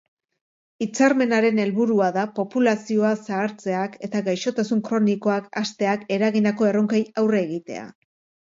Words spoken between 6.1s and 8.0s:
eragindako erronkei aurre egitea.